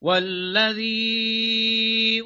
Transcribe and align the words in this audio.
والذي 0.00 1.02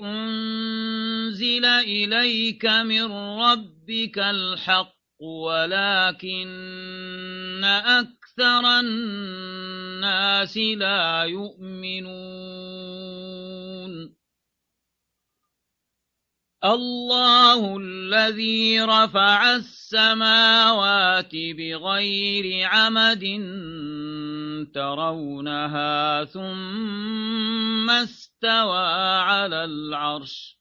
أنزل 0.03 1.65
إليك 1.65 2.67
من 2.67 3.13
ربك 3.13 4.19
الحق 4.19 4.95
ولكن 5.21 6.45
أكثر 7.65 8.81
الناس 8.81 10.57
لا 10.57 11.23
يؤمنون 11.25 12.55
الله 16.65 17.77
الذي 17.77 18.81
رفع 18.81 19.57
السماوات 19.57 21.33
بغير 21.35 22.69
عمد 22.69 23.25
ترونها 24.73 26.25
ثم 26.25 27.91
استوى 27.91 28.87
على 29.21 29.65
العرش. 29.65 30.59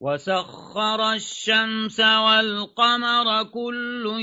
وسخر 0.00 1.12
الشمس 1.12 2.00
والقمر 2.00 3.44
كل 3.44 4.20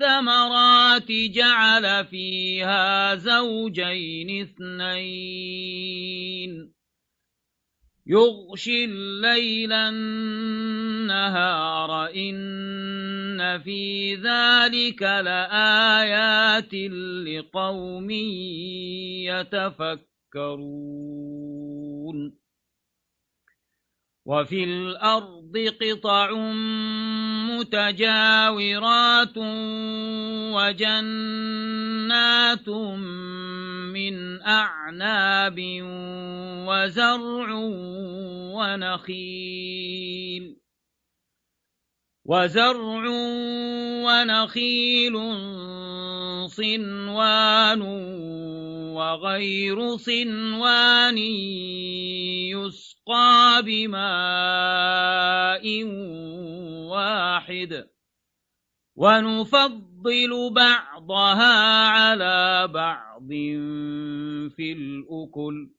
الثمرات 0.00 1.10
جعل 1.10 2.06
فيها 2.06 3.14
زوجين 3.14 4.42
اثنين. 4.42 5.84
يغشي 8.06 8.84
الليل 8.84 9.72
النهار 9.72 11.10
إن 12.06 13.58
في 13.62 14.14
ذلك 14.14 15.02
لآيات 15.02 16.74
لقوم 16.74 18.10
يتفكرون. 20.30 20.74
وفي 24.26 24.64
الأرض 24.64 25.52
قطع 25.80 26.32
متجاورات 27.58 29.36
وجنات 30.56 31.08
من 33.92 34.42
أعناب 34.42 35.56
وزرع 36.68 37.48
ونخيل 38.56 40.63
وزرع 42.24 43.04
ونخيل 44.04 45.12
صنوان 46.48 47.82
وغير 48.96 49.96
صنوان 49.96 51.18
يسقى 52.48 53.62
بماء 53.64 54.04
واحد. 56.88 57.88
ونفضل 58.96 60.52
بعضها 60.54 61.86
على 61.88 62.68
بعض 62.68 63.28
في 64.56 64.72
الأكل. 64.72 65.70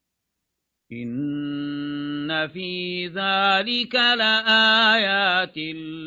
إن 0.91 2.47
في 2.47 3.07
ذلك 3.07 3.95
لآيات 3.95 5.57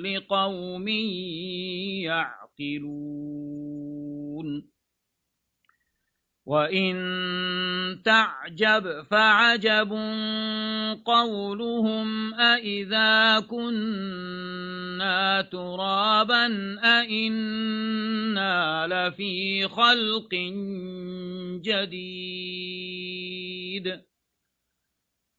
لقوم 0.05 0.89
يعقلون 2.09 3.69
وإن 6.47 6.97
تعجب 8.05 9.03
فعجب 9.11 9.91
قولهم 11.05 12.35
أإذا 12.35 13.41
كنا 13.41 15.43
ترابا 15.43 16.47
أإنا 16.85 18.87
لفي 18.87 19.69
خلق 19.69 20.35
جديد 21.65 22.69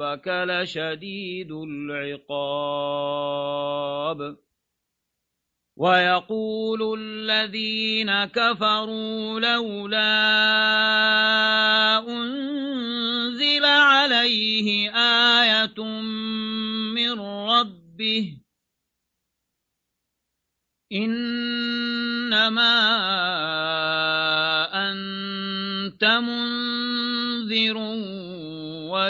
ربك 0.00 0.28
لشديد 0.28 1.52
العقاب 1.52 3.00
ويقول 5.76 6.98
الذين 7.00 8.24
كفروا 8.24 9.40
لولا 9.40 10.08
أنزل 12.08 13.64
عليه 13.64 14.90
آية 14.96 15.84
من 16.94 17.20
ربه 17.20 18.38
إنما 20.92 21.19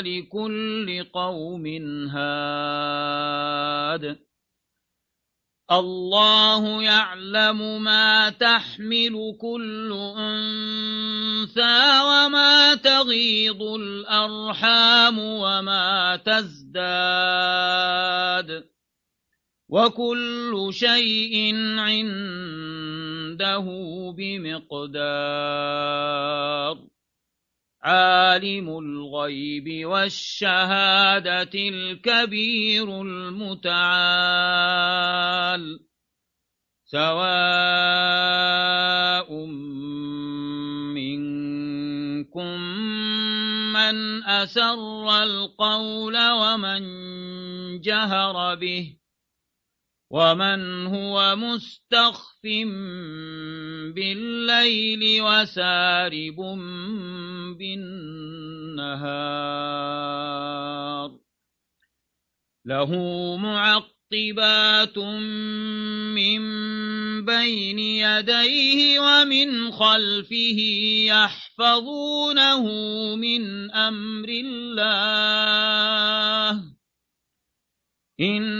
ولكل 0.00 1.04
قوم 1.12 1.66
هاد 2.08 3.50
الله 5.70 6.82
يعلم 6.82 7.82
ما 7.82 8.30
تحمل 8.30 9.36
كل 9.40 9.92
أنثى 10.16 12.00
وما 12.04 12.74
تغيض 12.74 13.62
الأرحام 13.62 15.18
وما 15.18 16.16
تزداد 16.16 17.70
وكل 19.68 20.68
شيء 20.72 21.54
عنده 21.78 23.64
بمقدار 24.16 25.70
عالم 27.82 28.78
الغيب 28.78 29.86
والشهادة 29.86 31.50
الكبير 31.54 33.02
المتعال 33.02 33.80
سواء 36.84 37.70
منكم 40.94 42.60
من 43.72 44.24
أسر 44.24 45.22
القول 45.22 46.16
ومن 46.32 46.82
جهر 47.80 48.54
به. 48.54 48.99
ومن 50.10 50.86
هو 50.86 51.36
مستخف 51.36 52.42
بالليل 53.94 55.22
وسارب 55.22 56.36
بالنهار 57.58 59.20
له 62.64 62.90
معقبات 63.36 64.98
من 66.18 66.40
بين 67.24 67.78
يديه 67.78 69.00
ومن 69.00 69.72
خلفه 69.72 70.58
يحفظونه 71.06 72.64
من 73.16 73.70
أمر 73.70 74.28
الله 74.28 75.50
إن 78.20 78.59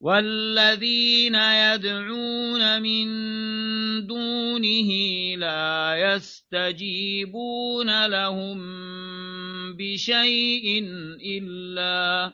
والذين 0.00 1.34
يدعون 1.34 2.82
من 2.82 3.06
دونه 4.06 4.90
لا 5.36 5.96
يستجيبون 5.96 8.06
لهم 8.06 8.58
بشيء 9.76 10.84
إلا 11.26 12.32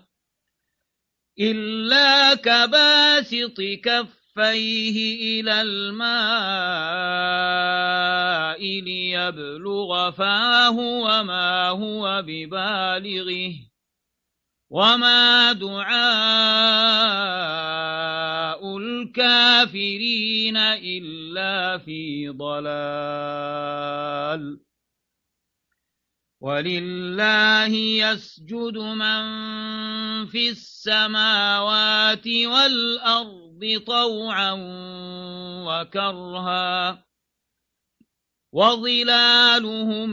إلا 1.40 2.34
كباسط 2.34 3.60
كفيه 3.60 5.40
إلى 5.40 5.62
الماء 5.62 6.06
ليبلغ 8.80 10.10
فاه 10.10 10.78
وما 10.78 11.68
هو 11.68 12.22
ببالغه 12.26 13.52
وما 14.70 15.52
دعاء 15.52 15.96
الكافرين 18.78 20.56
إلا 20.56 21.78
في 21.78 22.28
ضلال 22.28 23.86
ولله 26.40 27.74
يسجد 27.76 28.78
من 28.78 29.22
في 30.26 30.50
السماوات 30.50 32.26
والأرض 32.28 33.82
طوعا 33.86 34.52
وكرها 35.66 37.04
وظلالهم 38.52 40.10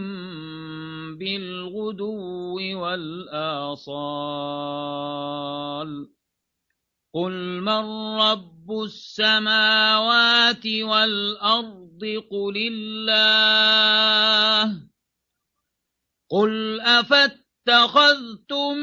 بالغدو 1.24 2.80
والآصال 2.80 4.34
قل 7.14 7.62
من 7.62 7.86
رب 8.20 8.72
السماوات 8.72 10.68
والأرض 10.68 12.02
قل 12.32 12.58
الله 12.72 13.64
قل 16.32 16.82
أفاتخذتم 16.82 18.78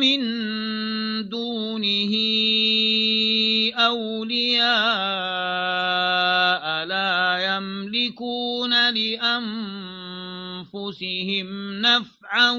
من 0.00 0.20
دونه 1.28 2.14
أولياء 3.76 4.66
لا 6.84 7.38
يملكون 7.56 8.90
لأنفسهم 8.94 9.85
نفعا 11.82 12.50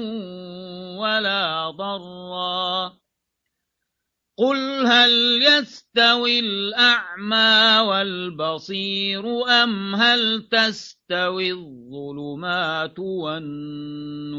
ولا 0.98 1.70
ضرا. 1.70 2.98
قل 4.38 4.86
هل 4.86 5.42
يستوي 5.42 6.40
الأعمى 6.40 7.88
والبصير 7.88 9.48
أم 9.48 9.94
هل 9.94 10.48
تستوي 10.50 11.52
الظلمات 11.52 12.98
والنور؟ 12.98 14.38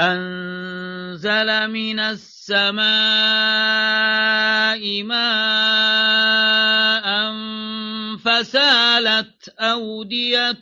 أنزل 0.00 1.70
من 1.70 2.00
السماء 2.00 2.82
ماء 5.02 6.42
فسال 8.24 8.92
فحملت 9.02 9.48
أودية 9.58 10.60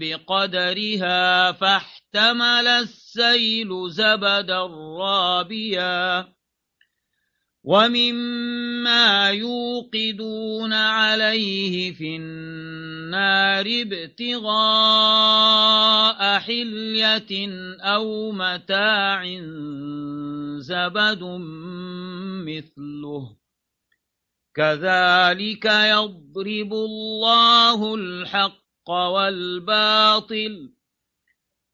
بقدرها 0.00 1.52
فاحتمل 1.52 2.66
السيل 2.68 3.90
زبدا 3.90 4.66
رابيا 5.00 6.28
ومما 7.66 9.30
يوقدون 9.30 10.72
عليه 10.72 11.92
في 11.92 12.16
النار 12.16 13.66
ابتغاء 13.82 14.58
حلية 16.38 17.48
أو 17.80 18.32
متاع 18.32 19.24
زبد 20.58 21.22
مثله 22.46 23.36
كذلك 24.54 25.64
يضرب 25.64 26.72
الله 26.72 27.94
الحق 27.94 28.90
والباطل 28.90 30.70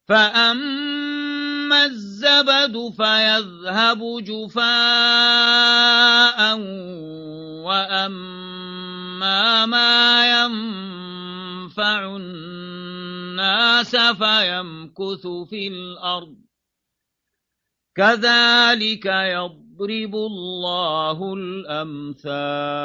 فأما 0.08 1.31
الزبد 1.72 2.92
فيذهب 2.96 4.24
جفاء 4.24 4.60
وأما 7.66 9.66
ما 9.66 10.44
ينفع 10.44 12.16
الناس 12.16 13.96
فيمكث 13.96 15.26
في 15.26 15.68
الأرض. 15.68 16.36
كذلك 17.96 19.06
يضرب 19.06 20.14
الله 20.14 21.34
الأمثال 21.34 22.82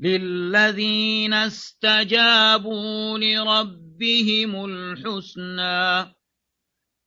للذين 0.00 1.34
استجابوا 1.34 3.18
لربهم 4.00 4.64
الحسنى 4.64 6.14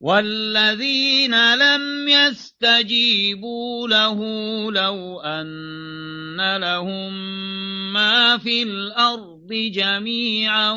والذين 0.02 1.56
لم 1.56 2.08
يستجيبوا 2.08 3.88
له 3.88 4.20
لو 4.72 5.22
أن 5.22 6.58
لهم 6.58 7.14
ما 7.94 8.38
في 8.38 8.64
الأرض 8.64 9.48
جميعا 9.54 10.72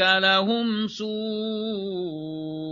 لهم 0.00 0.88
سوء 0.88 2.71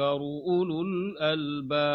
أولو 0.00 0.82
الألباب. 0.82 1.88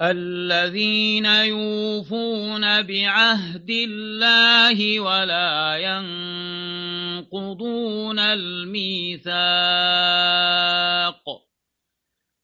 الذين 0.00 1.26
يوفون 1.26 2.82
بعهد 2.82 3.70
الله 3.70 5.00
ولا 5.00 5.76
ينقضون 7.22 8.18
الميثاق. 8.18 9.32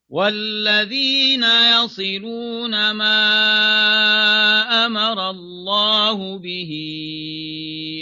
والذين 0.08 1.44
يصلون 1.44 2.90
ما 2.90 3.26
أمر 4.86 5.30
الله 5.30 6.38
به 6.38 6.72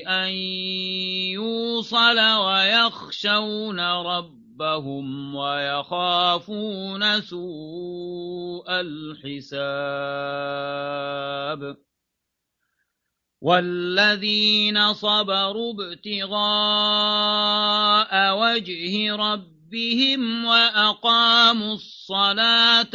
أن 0.07 0.31
يوصل 1.35 2.19
ويخشون 2.19 3.81
ربهم 3.81 5.35
ويخافون 5.35 7.21
سوء 7.21 8.65
الحساب 8.71 9.77
والذين 13.41 14.93
صبروا 14.95 15.75
ابتغاء 15.75 16.47
وجه 18.39 19.17
ربهم 19.17 19.56
ربهم 19.77 20.45
وأقاموا 20.45 21.75
الصلاة 21.75 22.95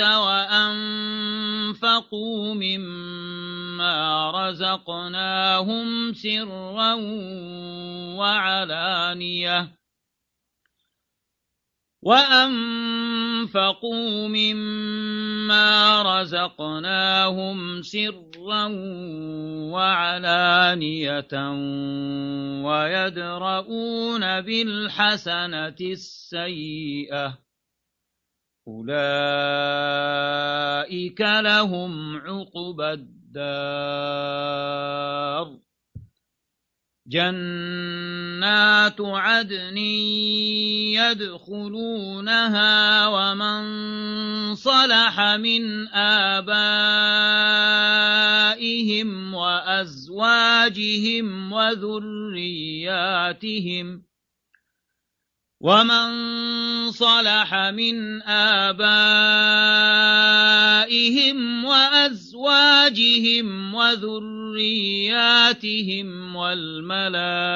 وأنفقوا 1.70 2.54
مما 2.54 4.32
رزقناهم 4.32 6.14
سرا 6.14 6.94
وعلانية 8.18 9.72
وأنفقوا 12.02 12.91
مما 14.28 16.02
رزقناهم 16.22 17.82
سرا 17.82 18.68
وعلانية 19.72 21.34
ويدرؤون 22.64 24.42
بالحسنة 24.42 25.76
السيئة 25.82 27.38
أولئك 28.68 29.02
لهم 31.22 32.18
عقبى 32.18 32.92
الدار 32.94 34.12
جنات 37.08 39.02
عدن 39.02 39.78
يدخلونها 41.02 42.72
ومن 43.08 43.62
صلح 44.56 45.20
من 45.20 45.88
آبائهم 45.88 46.54
وأزواجهم 49.34 51.28
وذرياتهم 51.54 52.92
ومن 55.62 56.12
صلح 56.92 57.56
من 57.56 58.22
آبائهم 58.22 58.86
وأزواجهم 61.66 63.46
وذرياتهم 63.76 64.41
والملائكة 66.36 67.54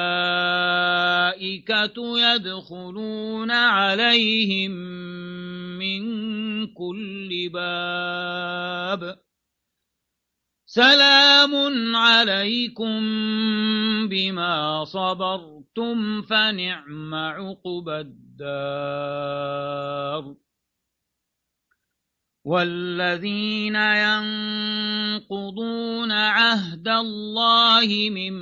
يدخلون 2.18 3.50
عليهم 3.50 4.70
من 5.78 6.02
كل 6.66 7.50
باب 7.52 9.18
سلام 10.66 11.54
عليكم 11.96 13.00
بما 14.08 14.84
صبرتم 14.84 16.22
فنعم 16.22 17.14
عقبى 17.14 18.00
الدار 18.00 19.46
والذين 22.46 23.76
ينقضون 25.26 26.12
عهد 26.12 26.88
الله 26.88 28.10
من 28.10 28.36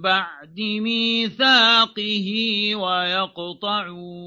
بعد 0.00 0.60
ميثاقه 0.60 2.28
ويقطعون 2.74 4.24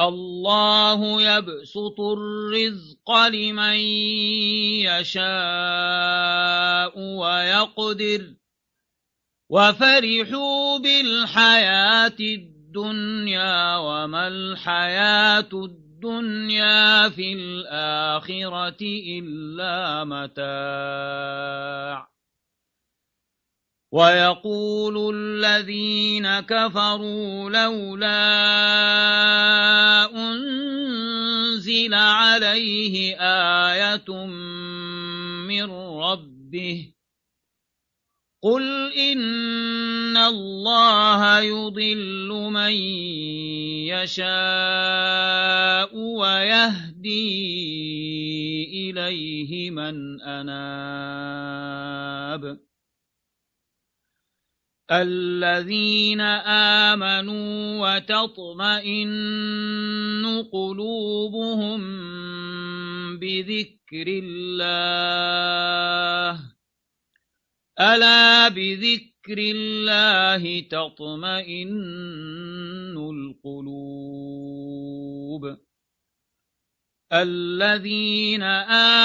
الله 0.00 1.22
يبسط 1.22 2.00
الرزق 2.00 3.10
لمن 3.10 3.76
يشاء 4.90 5.30
ويقدر 6.98 8.34
وفرحوا 9.50 10.78
بالحياة 10.78 12.16
الدنيا 12.20 13.76
وما 13.76 14.28
الحياة 14.28 15.48
الدنيا 15.52 15.89
في 17.08 17.32
الآخرة 17.32 18.82
إلا 18.82 20.04
متاع. 20.04 21.60
ويقول 23.92 25.14
الذين 25.14 26.40
كفروا 26.40 27.50
لولا 27.50 28.20
أنزل 30.14 31.94
عليه 31.94 33.16
آية 33.20 34.26
من 35.46 35.70
ربه 36.00 36.92
قل 38.42 38.92
إن 38.96 40.16
الله 40.16 41.40
يضل 41.40 42.28
من 42.52 42.72
يشاء 43.92 44.26
ويهدي 45.96 47.20
إليه 48.90 49.70
من 49.70 50.20
أناب 50.20 51.40
الذين 54.90 56.20
آمنوا 56.90 57.50
وتطمئن 57.96 59.06
قلوبهم 60.52 61.80
بذكر 63.18 64.06
الله 64.08 65.20
ألا 67.80 68.48
بذكر 68.48 69.38
الله 69.38 70.60
تطمئن 70.60 72.96
القلوب 73.44 74.50
الذين 77.12 78.42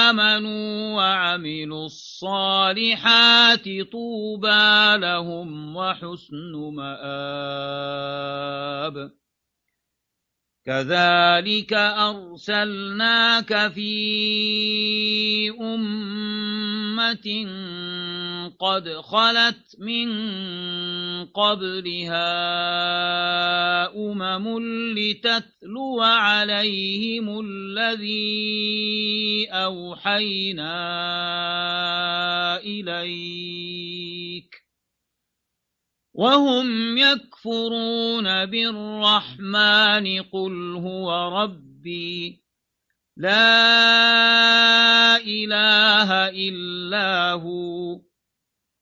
آمنوا 0.08 0.94
وعملوا 0.94 1.86
الصالحات 1.86 3.64
طوبى 3.92 4.96
لهم 4.96 5.76
وحسن 5.76 6.52
مآب 6.74 8.06
كذلك 10.66 11.72
أرسلناك 11.72 13.72
في 13.72 13.94
أمة 15.60 17.46
قد 18.48 18.88
خلت 18.88 19.76
من 19.78 20.08
قبلها 21.24 22.26
أمم 23.96 24.58
لتتلو 24.98 26.00
عليهم 26.00 27.40
الذي 27.40 28.36
أوحينا 29.50 30.76
إليك 32.56 34.16
وهم 36.14 36.98
يكفرون 36.98 38.46
بالرحمن 38.46 40.22
قل 40.22 40.74
هو 40.76 41.28
ربي 41.42 42.46
لا 43.16 44.46
إله 45.16 46.28
إلا 46.28 47.32
هو 47.32 48.05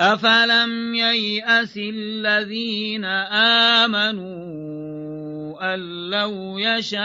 أفلم 0.00 0.94
ييأس 0.94 1.76
الذين 1.76 3.04
آمنوا 3.84 4.94
أن 5.74 6.10
لو 6.10 6.58
يشاء 6.58 7.04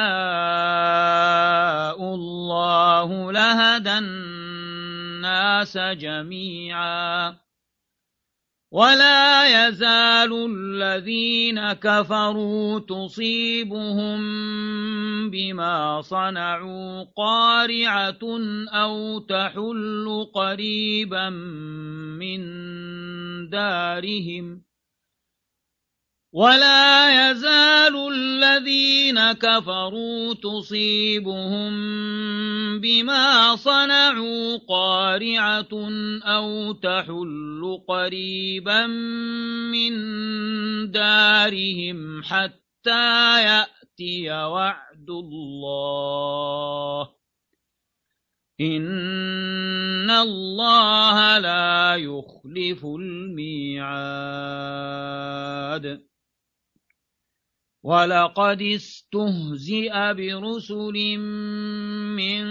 الله 2.16 3.32
لهدى 3.32 3.98
الناس 3.98 5.78
جميعا 5.78 7.36
ولا 8.72 9.46
يزال 9.68 10.34
الذين 10.50 11.74
كفروا 11.74 12.80
تصيبهم 12.80 14.20
بما 15.30 16.02
صنعوا 16.02 17.04
قارعة 17.18 18.20
أو 18.74 19.20
تحل 19.20 20.26
قريبا 20.34 21.30
من 22.20 22.40
دارهم 23.50 24.69
ولا 26.34 27.32
يزال 27.32 28.14
الذين 28.14 29.32
كفروا 29.32 30.34
تصيبهم 30.34 31.72
بما 32.80 33.56
صنعوا 33.56 34.58
قارعة 34.70 35.90
أو 36.24 36.72
تحل 36.72 37.82
قريبا 37.88 38.88
من 39.74 39.92
دارهم 40.92 42.24
حتى 42.24 43.44
يأتي 43.44 44.32
وعد 44.32 45.10
الله. 45.10 47.10
إن 48.62 50.10
الله 50.10 51.38
لا 51.38 51.96
يخلف 51.96 52.86
الميعاد. 52.86 53.90
ولقد 57.84 58.62
استهزئ 58.62 60.14
برسل 60.14 61.18
من 62.18 62.46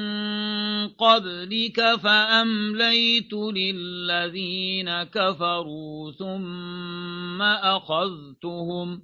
قبلك 0.88 1.96
فأمليت 1.96 3.32
للذين 3.32 5.02
كفروا 5.02 6.12
ثم 6.12 7.42
أخذتهم 7.42 9.02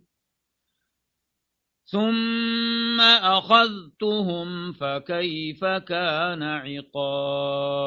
ثم 1.86 3.00
أخذتهم 3.00 4.72
فكيف 4.72 5.64
كان 5.64 6.42
عقاب 6.42 7.84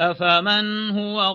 أفمن 0.00 0.90
هو 0.90 1.34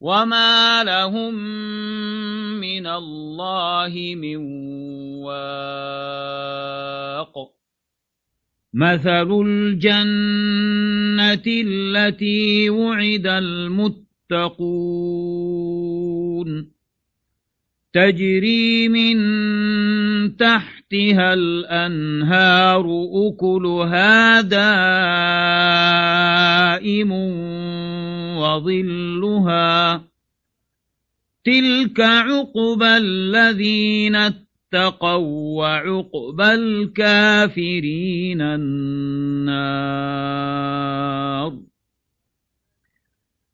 وما 0.00 0.84
لهم 0.84 1.34
من 2.60 2.86
الله 2.86 4.14
من 4.16 4.36
واق 5.24 5.56
مثل 8.74 9.30
الجنة 9.46 9.86
التي 11.46 12.70
وعد 12.70 13.26
المتقون 13.26 14.76
تجري 17.92 18.88
من 18.88 19.16
تحتها 20.36 21.34
الأنهار 21.34 22.86
أكلها 23.14 24.40
دائم 24.40 24.66
وظلها 28.36 30.04
تلك 31.44 32.00
عقبى 32.00 32.96
الذين 32.96 34.16
اتقوا 34.16 35.58
وعقبى 35.58 36.54
الكافرين 36.54 38.40
النار 38.42 39.66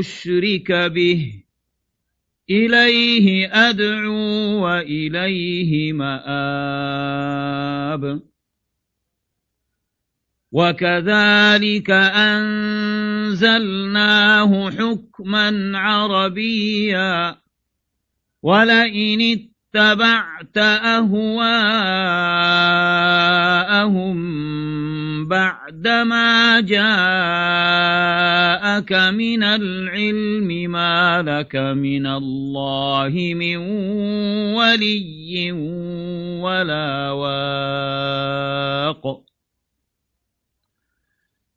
أشرك 0.00 0.72
به. 0.72 1.42
إليه 2.50 3.48
أدعو 3.52 4.64
وإليه 4.64 5.92
مآب. 5.92 6.30
وكذلك 10.52 11.90
أنزلناه 11.90 13.50
حكما 14.70 15.78
عربيا. 15.78 17.36
ولئن 18.42 19.50
اتبعت 19.74 20.58
أهواءهم 20.58 21.30
بعدما 25.28 26.60
جاءك 26.60 26.80
من 28.92 29.42
العلم 29.42 30.70
ما 30.70 31.22
لك 31.22 31.56
من 31.56 32.06
الله 32.06 33.12
من 33.34 33.56
ولي 34.54 35.52
ولا 36.42 37.10
واق. 37.10 38.50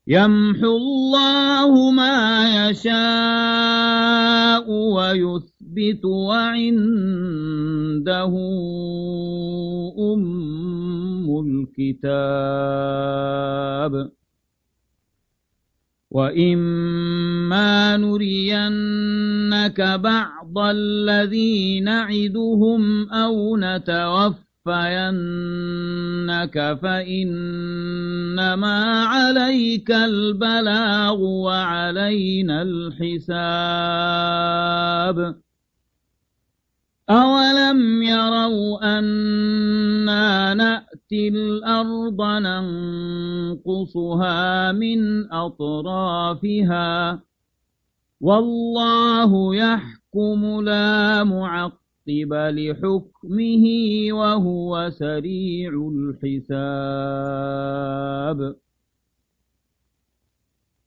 يمحو 0.07 0.77
الله 0.77 1.91
ما 1.91 2.69
يشاء 2.69 3.11
ويثبت 4.71 6.05
وعنده 6.05 7.13
أم 10.13 11.25
الكتاب. 11.79 12.21
وإما 16.11 17.97
نرينك 17.97 19.81
بعض 19.81 20.57
الذي 20.57 21.79
نعدهم 21.79 23.09
أو 23.09 23.57
نتوفينك 23.57 24.37
فإنما 26.83 28.43
عليك 29.03 29.91
البلاغ 29.91 31.19
وعلينا 31.21 32.61
الحساب 32.61 33.81
أولم 37.09 38.03
يروا 38.03 38.99
أنا 38.99 40.53
نأتي 40.53 41.27
الأرض 41.27 42.21
ننقصها 43.61 44.71
من 44.71 45.31
أطرافها 45.31 47.21
والله 48.21 49.55
يحكم 49.55 50.61
لا 50.61 51.23
معقب 51.23 52.33
لحكمه 52.33 53.65
وهو 54.11 54.89
سريع 54.89 55.91
الحساب 56.23 56.51